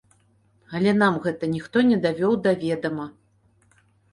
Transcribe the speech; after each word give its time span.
Але 0.77 0.93
нам 1.01 1.13
гэта 1.27 1.49
ніхто 1.55 1.77
не 1.91 1.99
давёў 2.07 2.33
да 2.49 2.57
ведама. 2.65 3.05